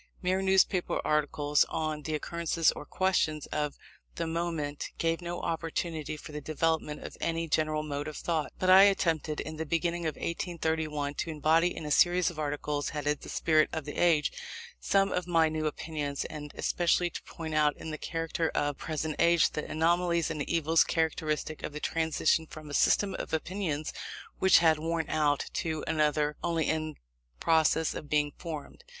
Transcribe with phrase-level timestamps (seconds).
[0.23, 3.77] Mere newspaper articles on the occurrences or questions of
[4.15, 8.67] the moment, gave no opportunity for the development of any general mode of thought; but
[8.67, 13.21] I attempted, in the beginning of 1831, to embody in a series of articles, headed
[13.21, 14.31] "The Spirit of the Age,"
[14.79, 18.81] some of my new opinions, and especially to point out in the character of the
[18.83, 23.93] present age, the anomalies and evils characteristic of the transition from a system of opinions
[24.39, 26.95] which had worn out, to another only in
[27.39, 28.83] process of being formed.